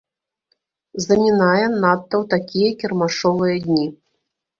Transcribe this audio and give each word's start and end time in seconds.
Замінае 1.05 1.65
надта 1.83 2.15
ў 2.21 2.25
такія 2.33 2.69
кірмашовыя 2.81 3.55
дні. 3.67 3.85